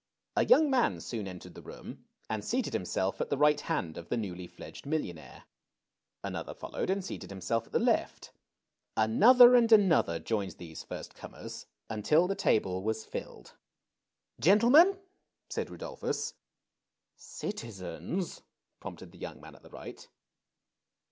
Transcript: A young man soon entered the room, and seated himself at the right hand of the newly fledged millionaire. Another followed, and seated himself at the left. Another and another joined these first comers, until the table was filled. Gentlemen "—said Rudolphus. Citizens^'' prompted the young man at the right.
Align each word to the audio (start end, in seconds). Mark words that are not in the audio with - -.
A 0.35 0.43
young 0.45 0.67
man 0.71 0.99
soon 0.99 1.27
entered 1.27 1.53
the 1.53 1.61
room, 1.61 2.05
and 2.27 2.43
seated 2.43 2.73
himself 2.73 3.21
at 3.21 3.29
the 3.29 3.37
right 3.37 3.61
hand 3.61 3.99
of 3.99 4.09
the 4.09 4.17
newly 4.17 4.47
fledged 4.47 4.87
millionaire. 4.87 5.43
Another 6.23 6.55
followed, 6.55 6.89
and 6.89 7.05
seated 7.05 7.29
himself 7.29 7.67
at 7.67 7.71
the 7.71 7.77
left. 7.77 8.31
Another 8.97 9.53
and 9.53 9.71
another 9.71 10.17
joined 10.17 10.53
these 10.53 10.81
first 10.83 11.13
comers, 11.13 11.67
until 11.87 12.25
the 12.25 12.33
table 12.33 12.81
was 12.81 13.05
filled. 13.05 13.55
Gentlemen 14.39 14.97
"—said 15.51 15.67
Rudolphus. 15.69 16.33
Citizens^'' 17.19 18.41
prompted 18.79 19.11
the 19.11 19.19
young 19.19 19.39
man 19.39 19.53
at 19.53 19.61
the 19.61 19.69
right. 19.69 20.07